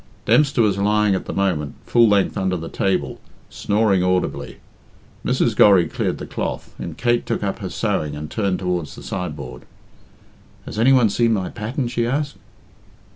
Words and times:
Dempster 0.25 0.63
was 0.63 0.79
lying 0.79 1.13
at 1.13 1.25
the 1.25 1.31
moment 1.31 1.75
full 1.85 2.07
length 2.07 2.35
under 2.35 2.57
the 2.57 2.69
table, 2.69 3.21
snoring 3.51 4.01
audibly. 4.03 4.57
Mrs. 5.23 5.55
Gorry 5.55 5.87
cleared 5.87 6.17
the 6.17 6.25
cloth, 6.25 6.73
and 6.79 6.97
Kate 6.97 7.23
took 7.23 7.43
up 7.43 7.59
her 7.59 7.69
sewing 7.69 8.15
and 8.15 8.27
turned 8.31 8.57
towards 8.57 8.95
the 8.95 9.03
sideboard. 9.03 9.61
"Has 10.65 10.79
any 10.79 10.91
one 10.91 11.11
seen 11.11 11.33
my 11.33 11.49
pattern?" 11.51 11.87
she 11.87 12.07
asked. 12.07 12.37